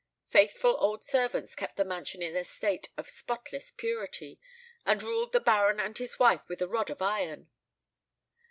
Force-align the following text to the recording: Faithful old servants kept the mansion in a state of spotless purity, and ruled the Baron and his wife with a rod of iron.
Faithful 0.31 0.77
old 0.79 1.03
servants 1.05 1.53
kept 1.53 1.77
the 1.77 1.85
mansion 1.85 2.23
in 2.23 2.35
a 2.35 2.43
state 2.43 2.89
of 2.97 3.07
spotless 3.07 3.69
purity, 3.69 4.39
and 4.83 5.03
ruled 5.03 5.31
the 5.31 5.39
Baron 5.39 5.79
and 5.79 5.95
his 5.95 6.17
wife 6.17 6.41
with 6.49 6.59
a 6.59 6.67
rod 6.67 6.89
of 6.89 7.03
iron. 7.03 7.51